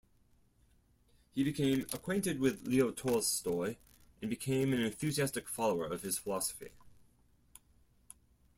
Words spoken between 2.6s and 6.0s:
Leo Tolstoy and became an enthusiastic follower